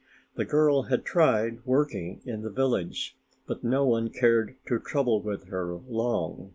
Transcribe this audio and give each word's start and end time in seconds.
The 0.33 0.45
girl 0.45 0.85
had 0.89 1.05
tried 1.05 1.59
working 1.63 2.21
in 2.25 2.41
the 2.41 2.49
village, 2.49 3.15
but 3.45 3.63
no 3.63 3.85
one 3.85 4.09
cared 4.09 4.55
to 4.65 4.79
trouble 4.79 5.21
with 5.21 5.49
her 5.49 5.75
long. 5.75 6.49